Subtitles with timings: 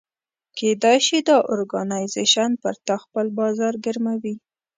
[0.57, 4.35] کېدای شي دا اورګنایزیش پر تا خپل بازار ګرموي.